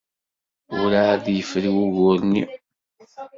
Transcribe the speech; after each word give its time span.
Werɛad 0.79 1.25
ur 1.29 1.35
yefri 1.37 1.69
wugur-nni. 1.75 2.45